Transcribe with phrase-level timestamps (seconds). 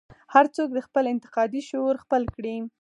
[0.33, 2.55] هر څوک دې خپل انتقادي شعور خپل کړي.